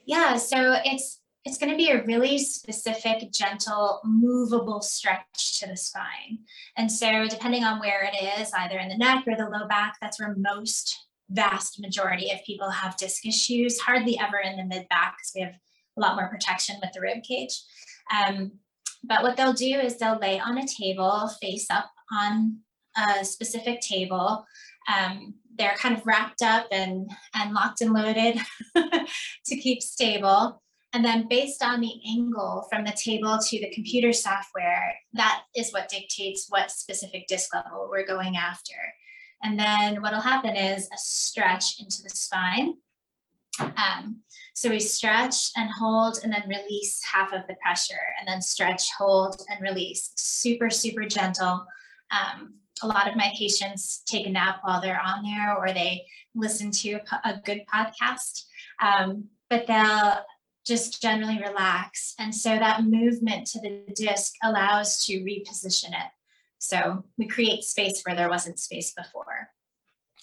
Yeah, 0.05 0.37
so 0.37 0.75
it's 0.83 1.19
it's 1.45 1.59
going 1.59 1.71
to 1.71 1.77
be 1.77 1.91
a 1.91 2.03
really 2.05 2.39
specific, 2.39 3.31
gentle, 3.31 4.01
movable 4.03 4.81
stretch 4.81 5.59
to 5.59 5.67
the 5.67 5.77
spine. 5.77 6.39
And 6.75 6.91
so, 6.91 7.27
depending 7.27 7.63
on 7.63 7.79
where 7.79 8.09
it 8.11 8.41
is, 8.41 8.51
either 8.53 8.79
in 8.79 8.89
the 8.89 8.97
neck 8.97 9.25
or 9.27 9.35
the 9.35 9.49
low 9.49 9.67
back, 9.67 9.97
that's 10.01 10.19
where 10.19 10.35
most 10.35 11.05
vast 11.29 11.79
majority 11.79 12.31
of 12.31 12.43
people 12.45 12.69
have 12.69 12.97
disc 12.97 13.25
issues, 13.25 13.79
hardly 13.79 14.19
ever 14.19 14.39
in 14.39 14.57
the 14.57 14.65
mid 14.65 14.89
back 14.89 15.17
because 15.17 15.31
we 15.35 15.41
have 15.41 15.53
a 15.97 16.01
lot 16.01 16.15
more 16.15 16.29
protection 16.29 16.77
with 16.81 16.91
the 16.93 17.01
rib 17.01 17.23
cage. 17.23 17.61
Um, 18.11 18.53
but 19.03 19.21
what 19.21 19.37
they'll 19.37 19.53
do 19.53 19.79
is 19.79 19.97
they'll 19.97 20.17
lay 20.17 20.39
on 20.39 20.57
a 20.57 20.67
table 20.67 21.29
face 21.41 21.67
up 21.69 21.91
on 22.11 22.59
a 22.97 23.23
specific 23.23 23.81
table. 23.81 24.45
Um, 24.91 25.35
they're 25.57 25.75
kind 25.77 25.95
of 25.95 26.05
wrapped 26.05 26.41
up 26.41 26.67
and, 26.71 27.09
and 27.35 27.53
locked 27.53 27.81
and 27.81 27.93
loaded 27.93 28.39
to 28.75 29.57
keep 29.57 29.81
stable 29.81 30.61
And 30.95 31.03
then 31.03 31.27
based 31.27 31.61
on 31.61 31.81
the 31.81 31.91
angle 32.07 32.65
from 32.71 32.85
the 32.85 32.93
table 32.93 33.37
to 33.37 33.59
the 33.59 33.69
computer 33.71 34.13
software, 34.13 34.95
that 35.11 35.41
is 35.53 35.73
what 35.73 35.89
dictates 35.89 36.45
what 36.47 36.71
specific 36.71 37.27
disc 37.27 37.53
level 37.53 37.89
we're 37.91 38.05
going 38.05 38.37
after. 38.37 38.75
And 39.43 39.59
then 39.59 40.01
what'll 40.01 40.21
happen 40.21 40.55
is 40.55 40.85
a 40.85 40.97
stretch 40.97 41.81
into 41.81 42.01
the 42.01 42.09
spine. 42.11 42.75
Um, 43.59 44.21
so 44.53 44.69
we 44.69 44.79
stretch 44.79 45.49
and 45.57 45.69
hold 45.69 46.19
and 46.23 46.31
then 46.31 46.47
release 46.47 47.03
half 47.03 47.33
of 47.33 47.41
the 47.49 47.55
pressure 47.61 47.95
and 48.17 48.25
then 48.25 48.41
stretch, 48.41 48.89
hold 48.97 49.41
and 49.49 49.61
release. 49.61 50.13
Super, 50.15 50.69
super 50.69 51.03
gentle. 51.03 51.65
Um, 52.09 52.53
a 52.83 52.87
lot 52.87 53.09
of 53.09 53.17
my 53.17 53.33
patients 53.37 54.01
take 54.05 54.27
a 54.27 54.29
nap 54.29 54.59
while 54.61 54.79
they're 54.79 55.01
on 55.01 55.23
there 55.23 55.57
or 55.57 55.73
they 55.73 56.05
listen 56.35 56.71
to 56.71 56.93
a, 56.93 57.31
a 57.31 57.41
good 57.43 57.63
podcast. 57.67 58.45
Um, 58.81 59.25
but 59.49 59.67
they'll 59.67 60.21
just 60.65 61.01
generally 61.01 61.39
relax. 61.39 62.15
And 62.19 62.33
so 62.33 62.49
that 62.49 62.83
movement 62.83 63.47
to 63.47 63.61
the 63.61 63.83
disc 63.93 64.33
allows 64.43 65.05
to 65.05 65.19
reposition 65.19 65.89
it. 65.89 66.11
So 66.57 67.03
we 67.17 67.27
create 67.27 67.63
space 67.63 68.01
where 68.03 68.15
there 68.15 68.29
wasn't 68.29 68.59
space 68.59 68.93
before. 68.93 69.49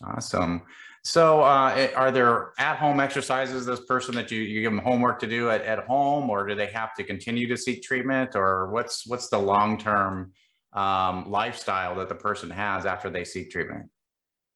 Awesome. 0.02 0.62
So 1.04 1.40
uh, 1.42 1.88
are 1.96 2.10
there 2.10 2.52
at-home 2.58 3.00
exercises, 3.00 3.66
this 3.66 3.80
person 3.80 4.14
that 4.14 4.30
you, 4.30 4.40
you 4.40 4.62
give 4.62 4.72
them 4.72 4.80
homework 4.80 5.18
to 5.20 5.26
do 5.26 5.50
at, 5.50 5.62
at 5.62 5.80
home, 5.80 6.30
or 6.30 6.46
do 6.46 6.54
they 6.54 6.66
have 6.66 6.94
to 6.94 7.04
continue 7.04 7.48
to 7.48 7.56
seek 7.56 7.82
treatment 7.82 8.34
or 8.34 8.70
what's, 8.70 9.06
what's 9.06 9.28
the 9.28 9.38
long-term 9.38 10.32
um, 10.72 11.30
lifestyle 11.30 11.96
that 11.96 12.08
the 12.08 12.14
person 12.14 12.50
has 12.50 12.86
after 12.86 13.10
they 13.10 13.24
seek 13.24 13.50
treatment? 13.50 13.90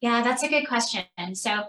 Yeah, 0.00 0.22
that's 0.22 0.42
a 0.42 0.48
good 0.48 0.66
question. 0.66 1.04
So 1.34 1.64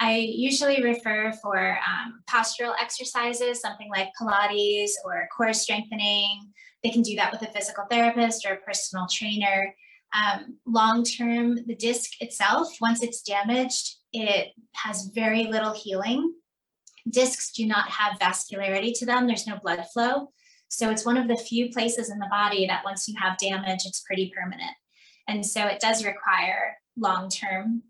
I 0.00 0.16
usually 0.16 0.82
refer 0.82 1.32
for 1.40 1.78
um, 1.78 2.22
postural 2.28 2.74
exercises, 2.80 3.60
something 3.60 3.88
like 3.90 4.10
Pilates 4.20 4.92
or 5.04 5.28
core 5.36 5.52
strengthening. 5.52 6.52
They 6.82 6.90
can 6.90 7.02
do 7.02 7.14
that 7.16 7.32
with 7.32 7.42
a 7.42 7.52
physical 7.52 7.84
therapist 7.90 8.44
or 8.46 8.54
a 8.54 8.60
personal 8.60 9.06
trainer. 9.10 9.74
Um, 10.14 10.58
long 10.66 11.04
term, 11.04 11.58
the 11.66 11.74
disc 11.74 12.20
itself, 12.20 12.68
once 12.80 13.02
it's 13.02 13.22
damaged, 13.22 13.96
it 14.12 14.48
has 14.74 15.10
very 15.14 15.44
little 15.44 15.72
healing. 15.72 16.34
Discs 17.08 17.52
do 17.52 17.66
not 17.66 17.88
have 17.88 18.18
vascularity 18.18 18.92
to 18.98 19.06
them, 19.06 19.26
there's 19.26 19.46
no 19.46 19.58
blood 19.62 19.84
flow. 19.92 20.32
So 20.68 20.90
it's 20.90 21.04
one 21.04 21.16
of 21.16 21.28
the 21.28 21.36
few 21.36 21.70
places 21.70 22.10
in 22.10 22.18
the 22.18 22.28
body 22.30 22.66
that 22.66 22.84
once 22.84 23.06
you 23.06 23.14
have 23.20 23.38
damage, 23.38 23.80
it's 23.84 24.00
pretty 24.00 24.32
permanent. 24.34 24.72
And 25.28 25.44
so 25.44 25.66
it 25.66 25.80
does 25.80 26.04
require 26.04 26.76
long 26.96 27.28
term 27.28 27.82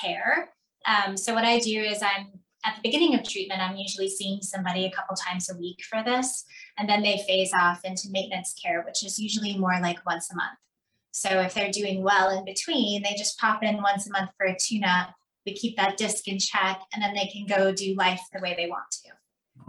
care. 0.00 0.50
Um, 0.86 1.16
so 1.16 1.34
what 1.34 1.44
I 1.44 1.58
do 1.58 1.80
is 1.80 2.02
I'm 2.02 2.28
at 2.64 2.76
the 2.76 2.82
beginning 2.82 3.14
of 3.14 3.28
treatment, 3.28 3.60
I'm 3.60 3.76
usually 3.76 4.08
seeing 4.08 4.40
somebody 4.40 4.84
a 4.84 4.90
couple 4.90 5.16
times 5.16 5.50
a 5.50 5.56
week 5.56 5.82
for 5.82 6.02
this, 6.04 6.44
and 6.78 6.88
then 6.88 7.02
they 7.02 7.24
phase 7.26 7.52
off 7.52 7.84
into 7.84 8.10
maintenance 8.10 8.54
care, 8.54 8.82
which 8.82 9.04
is 9.04 9.18
usually 9.18 9.58
more 9.58 9.78
like 9.80 10.04
once 10.06 10.30
a 10.30 10.36
month. 10.36 10.58
So 11.10 11.40
if 11.40 11.54
they're 11.54 11.72
doing 11.72 12.02
well 12.02 12.36
in 12.36 12.44
between, 12.44 13.02
they 13.02 13.14
just 13.16 13.38
pop 13.38 13.62
in 13.62 13.82
once 13.82 14.06
a 14.06 14.12
month 14.12 14.30
for 14.36 14.46
a 14.46 14.56
tune-up. 14.56 15.12
We 15.44 15.54
keep 15.54 15.76
that 15.76 15.96
disc 15.96 16.28
in 16.28 16.38
check, 16.38 16.80
and 16.94 17.02
then 17.02 17.14
they 17.14 17.26
can 17.26 17.46
go 17.46 17.72
do 17.72 17.94
life 17.94 18.20
the 18.32 18.40
way 18.40 18.54
they 18.56 18.68
want 18.68 18.84
to. 18.92 19.10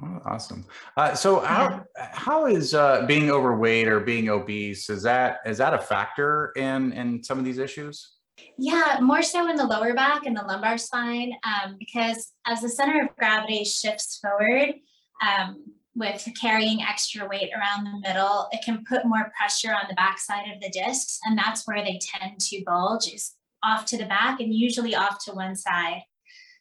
Oh, 0.01 0.21
awesome. 0.25 0.65
Uh, 0.95 1.13
so 1.13 1.39
how 1.39 1.83
how 1.95 2.45
is 2.45 2.73
uh, 2.73 3.05
being 3.05 3.29
overweight 3.29 3.87
or 3.87 3.99
being 3.99 4.29
obese 4.29 4.89
is 4.89 5.03
that 5.03 5.39
is 5.45 5.57
that 5.57 5.73
a 5.73 5.79
factor 5.79 6.51
in 6.55 6.93
in 6.93 7.23
some 7.23 7.39
of 7.39 7.45
these 7.45 7.57
issues? 7.57 8.13
Yeah, 8.57 8.99
more 9.01 9.21
so 9.21 9.47
in 9.49 9.55
the 9.55 9.65
lower 9.65 9.93
back 9.93 10.25
and 10.25 10.35
the 10.35 10.41
lumbar 10.41 10.77
spine, 10.77 11.33
um, 11.43 11.75
because 11.77 12.31
as 12.47 12.61
the 12.61 12.69
center 12.69 13.03
of 13.03 13.15
gravity 13.15 13.63
shifts 13.63 14.19
forward 14.19 14.75
um, 15.21 15.63
with 15.95 16.27
carrying 16.39 16.81
extra 16.81 17.27
weight 17.27 17.51
around 17.55 17.85
the 17.85 18.07
middle, 18.07 18.47
it 18.51 18.63
can 18.63 18.83
put 18.87 19.05
more 19.05 19.31
pressure 19.37 19.73
on 19.73 19.85
the 19.87 19.95
backside 19.95 20.51
of 20.53 20.61
the 20.61 20.69
discs, 20.69 21.19
and 21.25 21.37
that's 21.37 21.67
where 21.67 21.83
they 21.83 21.99
tend 22.01 22.39
to 22.39 22.63
bulge 22.65 23.07
is 23.07 23.33
off 23.63 23.85
to 23.85 23.97
the 23.97 24.05
back 24.05 24.39
and 24.39 24.53
usually 24.53 24.95
off 24.95 25.23
to 25.25 25.31
one 25.31 25.55
side. 25.55 26.01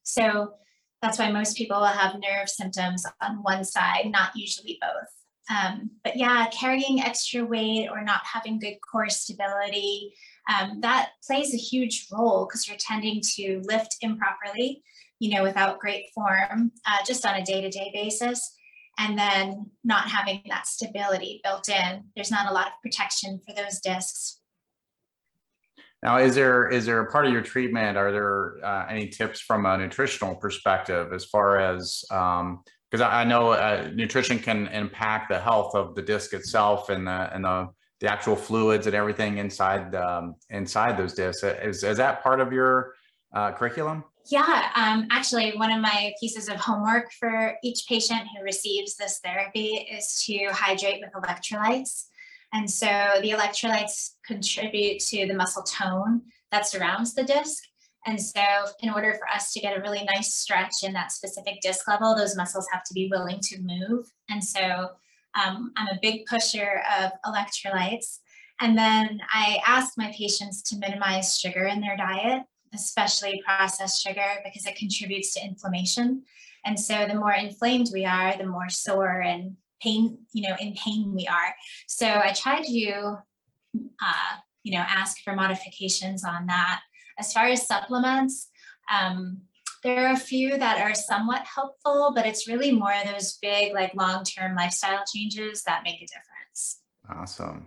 So 0.02 0.54
that's 1.00 1.18
why 1.18 1.30
most 1.32 1.56
people 1.56 1.80
will 1.80 1.86
have 1.86 2.14
nerve 2.14 2.48
symptoms 2.48 3.04
on 3.20 3.42
one 3.42 3.64
side, 3.64 4.06
not 4.10 4.30
usually 4.36 4.78
both. 4.80 5.08
Um, 5.50 5.90
but 6.04 6.16
yeah, 6.16 6.46
carrying 6.52 7.00
extra 7.00 7.44
weight 7.44 7.88
or 7.90 8.02
not 8.02 8.22
having 8.24 8.60
good 8.60 8.76
core 8.88 9.08
stability, 9.08 10.14
um, 10.48 10.80
that 10.80 11.10
plays 11.26 11.54
a 11.54 11.58
huge 11.58 12.06
role 12.10 12.46
because 12.46 12.66
you're 12.66 12.76
tending 12.78 13.20
to 13.36 13.62
lift 13.64 13.96
improperly, 14.00 14.82
you 15.18 15.34
know, 15.34 15.42
without 15.42 15.78
great 15.78 16.06
form, 16.14 16.72
uh, 16.86 16.98
just 17.06 17.24
on 17.24 17.36
a 17.36 17.44
day 17.44 17.60
to 17.60 17.70
day 17.70 17.90
basis. 17.94 18.54
And 18.98 19.18
then 19.18 19.70
not 19.84 20.08
having 20.08 20.42
that 20.48 20.66
stability 20.66 21.40
built 21.42 21.68
in, 21.68 22.04
there's 22.14 22.30
not 22.30 22.50
a 22.50 22.52
lot 22.52 22.66
of 22.66 22.72
protection 22.82 23.40
for 23.46 23.54
those 23.54 23.80
discs. 23.80 24.40
Now, 26.02 26.18
is 26.18 26.34
there 26.34 26.68
is 26.68 26.84
there 26.84 27.00
a 27.00 27.10
part 27.10 27.26
of 27.26 27.32
your 27.32 27.42
treatment? 27.42 27.96
Are 27.96 28.10
there 28.10 28.56
uh, 28.64 28.86
any 28.88 29.08
tips 29.08 29.40
from 29.40 29.64
a 29.66 29.78
nutritional 29.78 30.34
perspective 30.34 31.12
as 31.12 31.24
far 31.24 31.60
as 31.60 32.04
because 32.08 33.00
um, 33.00 33.02
I, 33.02 33.20
I, 33.20 33.24
know 33.24 33.52
uh, 33.52 33.88
nutrition 33.94 34.40
can 34.40 34.66
impact 34.68 35.30
the 35.30 35.38
health 35.38 35.76
of 35.76 35.94
the 35.94 36.02
disc 36.02 36.34
itself 36.34 36.88
and 36.88 37.06
the 37.06 37.32
and 37.32 37.44
the 37.44 37.68
the 38.02 38.10
actual 38.10 38.34
fluids 38.34 38.88
and 38.88 38.96
everything 38.96 39.38
inside 39.38 39.94
um, 39.94 40.34
inside 40.50 40.98
those 40.98 41.14
discs. 41.14 41.44
Is, 41.44 41.84
is 41.84 41.96
that 41.98 42.22
part 42.22 42.40
of 42.40 42.52
your 42.52 42.94
uh, 43.32 43.52
curriculum? 43.52 44.02
Yeah, 44.28 44.70
um, 44.74 45.06
actually, 45.12 45.52
one 45.52 45.70
of 45.70 45.80
my 45.80 46.12
pieces 46.20 46.48
of 46.48 46.56
homework 46.56 47.12
for 47.12 47.54
each 47.62 47.84
patient 47.88 48.22
who 48.36 48.42
receives 48.42 48.96
this 48.96 49.20
therapy 49.24 49.86
is 49.90 50.20
to 50.26 50.48
hydrate 50.50 51.00
with 51.00 51.12
electrolytes. 51.12 52.06
And 52.52 52.68
so 52.68 52.86
the 53.22 53.30
electrolytes 53.30 54.10
contribute 54.26 55.00
to 55.10 55.26
the 55.26 55.34
muscle 55.34 55.62
tone 55.62 56.22
that 56.50 56.66
surrounds 56.66 57.14
the 57.14 57.22
disc. 57.22 57.62
And 58.04 58.20
so, 58.20 58.42
in 58.80 58.90
order 58.90 59.14
for 59.14 59.28
us 59.28 59.52
to 59.52 59.60
get 59.60 59.78
a 59.78 59.80
really 59.80 60.04
nice 60.12 60.34
stretch 60.34 60.82
in 60.82 60.92
that 60.94 61.12
specific 61.12 61.60
disc 61.62 61.86
level, 61.86 62.16
those 62.16 62.36
muscles 62.36 62.66
have 62.72 62.82
to 62.84 62.94
be 62.94 63.08
willing 63.08 63.38
to 63.42 63.60
move. 63.62 64.06
And 64.28 64.42
so, 64.42 64.90
um, 65.34 65.72
I'm 65.76 65.88
a 65.88 65.98
big 66.00 66.26
pusher 66.26 66.82
of 67.00 67.12
electrolytes. 67.24 68.18
And 68.60 68.76
then 68.76 69.20
I 69.32 69.58
ask 69.66 69.98
my 69.98 70.12
patients 70.16 70.62
to 70.62 70.78
minimize 70.78 71.38
sugar 71.38 71.64
in 71.66 71.80
their 71.80 71.96
diet, 71.96 72.42
especially 72.74 73.42
processed 73.44 74.02
sugar, 74.02 74.40
because 74.44 74.66
it 74.66 74.76
contributes 74.76 75.34
to 75.34 75.44
inflammation. 75.44 76.22
And 76.64 76.78
so 76.78 77.06
the 77.06 77.14
more 77.14 77.32
inflamed 77.32 77.88
we 77.92 78.04
are, 78.04 78.36
the 78.36 78.46
more 78.46 78.68
sore 78.68 79.20
and 79.20 79.56
pain, 79.82 80.18
you 80.32 80.48
know, 80.48 80.54
in 80.60 80.74
pain 80.74 81.12
we 81.12 81.26
are. 81.26 81.54
So 81.88 82.06
I 82.06 82.32
try 82.32 82.62
to, 82.62 83.18
uh, 84.00 84.36
you 84.62 84.72
know, 84.72 84.84
ask 84.86 85.22
for 85.24 85.34
modifications 85.34 86.24
on 86.24 86.46
that. 86.46 86.82
As 87.18 87.32
far 87.32 87.46
as 87.46 87.66
supplements, 87.66 88.48
um, 88.92 89.42
there 89.82 90.06
are 90.06 90.12
a 90.12 90.16
few 90.16 90.56
that 90.58 90.80
are 90.80 90.94
somewhat 90.94 91.44
helpful, 91.44 92.12
but 92.14 92.26
it's 92.26 92.46
really 92.46 92.70
more 92.70 92.92
those 93.04 93.38
big, 93.42 93.74
like 93.74 93.94
long-term 93.94 94.54
lifestyle 94.54 95.02
changes 95.12 95.62
that 95.64 95.82
make 95.84 95.96
a 95.96 96.06
difference. 96.06 96.80
Awesome. 97.10 97.66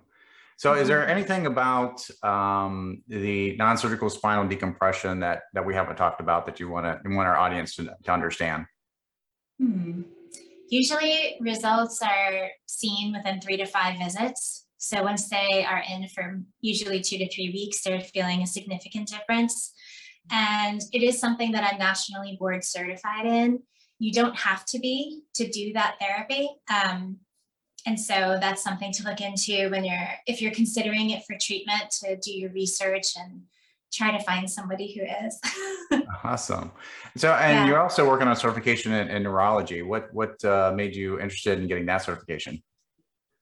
So 0.57 0.73
is 0.73 0.87
there 0.87 1.05
anything 1.05 1.47
about 1.47 2.07
um, 2.23 3.03
the 3.09 3.57
non-surgical 3.57 4.09
spinal 4.09 4.47
decompression 4.47 5.19
that, 5.19 5.43
that 5.53 5.65
we 5.65 5.73
haven't 5.73 5.97
talked 5.97 6.21
about 6.21 6.45
that 6.45 6.61
you 6.61 6.69
want 6.69 6.85
to 6.85 7.09
want 7.09 7.27
our 7.27 7.35
audience 7.35 7.75
to, 7.75 7.93
to 8.03 8.11
understand? 8.11 8.65
Hmm. 9.59 10.03
Usually 10.69 11.37
results 11.41 12.01
are 12.01 12.49
seen 12.65 13.13
within 13.13 13.41
three 13.41 13.57
to 13.57 13.65
five 13.65 13.99
visits. 13.99 14.65
So 14.77 15.03
once 15.03 15.29
they 15.29 15.65
are 15.65 15.83
in 15.89 16.07
for 16.07 16.41
usually 16.61 17.01
two 17.01 17.17
to 17.17 17.29
three 17.29 17.49
weeks, 17.49 17.81
they're 17.83 18.01
feeling 18.01 18.41
a 18.41 18.47
significant 18.47 19.09
difference. 19.09 19.73
And 20.31 20.81
it 20.91 21.03
is 21.03 21.19
something 21.19 21.51
that 21.51 21.69
I'm 21.71 21.79
nationally 21.79 22.37
board 22.39 22.63
certified 22.63 23.25
in. 23.25 23.59
You 23.99 24.11
don't 24.11 24.35
have 24.35 24.65
to 24.65 24.79
be 24.79 25.21
to 25.35 25.47
do 25.49 25.73
that 25.73 25.95
therapy. 25.99 26.49
Um, 26.73 27.17
and 27.85 27.99
so 27.99 28.37
that's 28.41 28.63
something 28.63 28.91
to 28.93 29.03
look 29.03 29.21
into 29.21 29.69
when 29.69 29.85
you're, 29.85 30.09
if 30.25 30.41
you're 30.41 30.51
considering 30.51 31.11
it 31.11 31.23
for 31.25 31.35
treatment, 31.39 31.91
to 32.03 32.17
do 32.17 32.31
your 32.31 32.51
research 32.51 33.15
and 33.15 33.43
try 33.93 34.11
to 34.15 34.23
find 34.23 34.49
somebody 34.49 34.93
who 34.93 35.03
is. 35.25 36.01
awesome. 36.23 36.71
So, 37.15 37.31
and 37.33 37.53
yeah. 37.53 37.67
you're 37.67 37.79
also 37.79 38.07
working 38.07 38.27
on 38.27 38.35
certification 38.35 38.91
in, 38.91 39.09
in 39.09 39.23
neurology. 39.23 39.81
What 39.81 40.13
what 40.13 40.43
uh, 40.43 40.73
made 40.75 40.95
you 40.95 41.19
interested 41.19 41.59
in 41.59 41.67
getting 41.67 41.85
that 41.85 42.03
certification? 42.03 42.61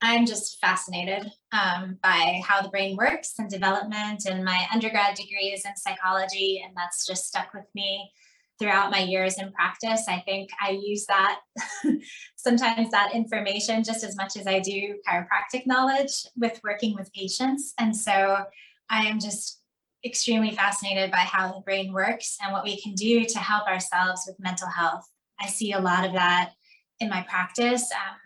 I'm 0.03 0.25
just 0.25 0.59
fascinated 0.59 1.31
um, 1.53 1.97
by 2.03 2.41
how 2.45 2.61
the 2.61 2.67
brain 2.67 2.97
works 2.97 3.35
and 3.39 3.49
development. 3.49 4.25
And 4.25 4.43
my 4.43 4.67
undergrad 4.73 5.15
degree 5.15 5.53
is 5.55 5.63
in 5.65 5.77
psychology, 5.77 6.61
and 6.63 6.75
that's 6.75 7.07
just 7.07 7.25
stuck 7.25 7.53
with 7.53 7.63
me 7.73 8.11
throughout 8.59 8.91
my 8.91 8.99
years 8.99 9.39
in 9.39 9.53
practice. 9.53 10.03
I 10.09 10.19
think 10.25 10.49
I 10.61 10.71
use 10.71 11.05
that 11.05 11.39
sometimes 12.35 12.91
that 12.91 13.15
information 13.15 13.81
just 13.81 14.03
as 14.03 14.17
much 14.17 14.35
as 14.35 14.45
I 14.45 14.59
do 14.59 14.95
chiropractic 15.07 15.65
knowledge 15.65 16.25
with 16.35 16.59
working 16.65 16.95
with 16.95 17.11
patients. 17.13 17.73
And 17.79 17.95
so 17.95 18.43
I 18.89 19.05
am 19.05 19.21
just 19.21 19.61
extremely 20.05 20.51
fascinated 20.51 21.11
by 21.11 21.19
how 21.19 21.53
the 21.53 21.61
brain 21.61 21.93
works 21.93 22.37
and 22.43 22.51
what 22.51 22.65
we 22.65 22.79
can 22.81 22.93
do 22.93 23.23
to 23.23 23.39
help 23.39 23.67
ourselves 23.67 24.25
with 24.27 24.35
mental 24.37 24.67
health. 24.67 25.07
I 25.39 25.47
see 25.47 25.71
a 25.71 25.79
lot 25.79 26.05
of 26.05 26.11
that 26.11 26.51
in 26.99 27.09
my 27.09 27.21
practice 27.21 27.89
um, 27.91 28.17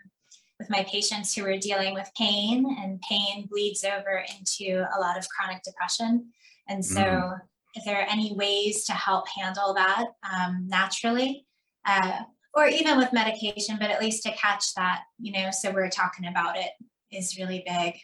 with 0.68 0.76
my 0.76 0.84
patients 0.84 1.34
who 1.34 1.44
are 1.44 1.58
dealing 1.58 1.94
with 1.94 2.10
pain, 2.16 2.76
and 2.82 3.00
pain 3.02 3.46
bleeds 3.50 3.84
over 3.84 4.24
into 4.38 4.84
a 4.96 5.00
lot 5.00 5.18
of 5.18 5.28
chronic 5.28 5.62
depression. 5.62 6.28
And 6.68 6.84
so, 6.84 7.00
mm. 7.00 7.40
if 7.74 7.84
there 7.84 8.00
are 8.00 8.06
any 8.08 8.34
ways 8.34 8.84
to 8.86 8.92
help 8.92 9.26
handle 9.28 9.74
that 9.74 10.06
um, 10.30 10.66
naturally, 10.68 11.46
uh, 11.86 12.20
or 12.54 12.66
even 12.66 12.98
with 12.98 13.12
medication, 13.12 13.76
but 13.80 13.90
at 13.90 14.00
least 14.00 14.22
to 14.24 14.32
catch 14.32 14.74
that, 14.74 15.02
you 15.18 15.32
know, 15.32 15.50
so 15.50 15.70
we're 15.70 15.90
talking 15.90 16.26
about 16.26 16.56
it 16.56 16.70
is 17.10 17.38
really 17.38 17.62
big. 17.66 17.94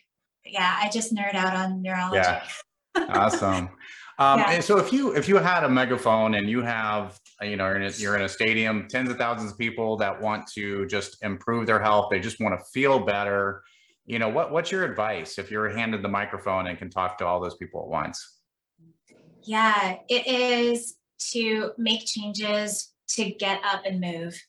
But 0.44 0.52
yeah, 0.52 0.78
I 0.80 0.88
just 0.90 1.14
nerd 1.14 1.35
out 1.35 1.54
on 1.54 1.83
neurology. 1.83 2.18
Yeah. 2.18 2.44
awesome. 3.09 3.71
Um, 4.18 4.38
yeah. 4.38 4.50
And 4.52 4.64
so 4.64 4.78
if 4.78 4.92
you 4.92 5.14
if 5.14 5.28
you 5.28 5.37
had 5.37 5.64
a 5.64 5.68
megaphone 5.68 6.35
and 6.35 6.49
you 6.49 6.62
have 6.62 7.18
you 7.43 7.57
know 7.57 7.67
you're 7.67 7.76
in, 7.76 7.83
a, 7.83 7.91
you're 7.91 8.17
in 8.17 8.23
a 8.23 8.29
stadium, 8.29 8.87
tens 8.88 9.11
of 9.11 9.17
thousands 9.17 9.53
of 9.53 9.59
people 9.59 9.97
that 9.97 10.21
want 10.21 10.47
to 10.55 10.87
just 10.87 11.23
improve 11.23 11.67
their 11.67 11.81
health, 11.81 12.09
they 12.11 12.21
just 12.21 12.41
want 12.41 12.59
to 12.59 12.64
feel 12.73 12.99
better. 13.00 13.62
You 14.07 14.19
know 14.19 14.29
what 14.29 14.53
what's 14.53 14.71
your 14.71 14.85
advice 14.85 15.38
if 15.38 15.50
you're 15.50 15.69
handed 15.71 16.03
the 16.03 16.09
microphone 16.09 16.67
and 16.67 16.79
can 16.79 16.91
talk 16.91 17.19
to 17.19 17.26
all 17.26 17.41
those 17.41 17.57
people 17.57 17.81
at 17.83 17.88
once? 17.88 18.41
Yeah, 19.43 19.97
it 20.09 20.26
is 20.26 20.97
to 21.33 21.73
make 21.79 22.07
changes 22.07 22.93
to 23.09 23.31
get 23.31 23.61
up 23.64 23.83
and 23.85 24.00
move. 24.00 24.41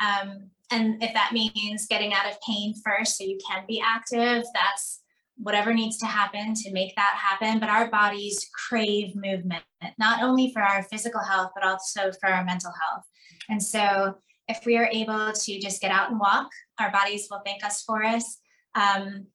Um, 0.00 0.50
and 0.70 1.02
if 1.02 1.12
that 1.14 1.32
means 1.32 1.86
getting 1.86 2.12
out 2.12 2.30
of 2.30 2.40
pain 2.46 2.74
first 2.84 3.18
so 3.18 3.24
you 3.24 3.38
can 3.46 3.64
be 3.66 3.82
active, 3.84 4.44
that's 4.54 4.99
whatever 5.42 5.72
needs 5.72 5.96
to 5.98 6.06
happen 6.06 6.54
to 6.54 6.72
make 6.72 6.94
that 6.96 7.16
happen. 7.16 7.58
But 7.58 7.70
our 7.70 7.90
bodies 7.90 8.48
crave 8.68 9.14
movement, 9.16 9.62
not 9.98 10.22
only 10.22 10.52
for 10.52 10.62
our 10.62 10.82
physical 10.84 11.22
health, 11.22 11.50
but 11.54 11.64
also 11.64 12.12
for 12.20 12.28
our 12.28 12.44
mental 12.44 12.72
health. 12.72 13.04
And 13.48 13.62
so 13.62 14.14
if 14.48 14.64
we 14.66 14.76
are 14.76 14.88
able 14.92 15.32
to 15.32 15.60
just 15.60 15.80
get 15.80 15.90
out 15.90 16.10
and 16.10 16.20
walk, 16.20 16.48
our 16.78 16.90
bodies 16.90 17.28
will 17.30 17.40
thank 17.44 17.64
us 17.64 17.82
for 17.82 18.04
us. 18.04 18.38
Um, 18.74 19.26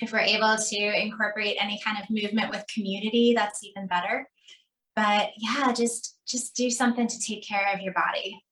if 0.00 0.12
we're 0.12 0.20
able 0.20 0.56
to 0.56 1.02
incorporate 1.02 1.56
any 1.60 1.80
kind 1.84 1.98
of 2.02 2.10
movement 2.10 2.50
with 2.50 2.64
community, 2.72 3.34
that's 3.36 3.62
even 3.62 3.86
better. 3.86 4.28
But 4.96 5.30
yeah, 5.38 5.72
just 5.72 6.18
just 6.26 6.54
do 6.54 6.70
something 6.70 7.06
to 7.06 7.18
take 7.20 7.46
care 7.46 7.72
of 7.72 7.80
your 7.80 7.94
body. 7.94 8.42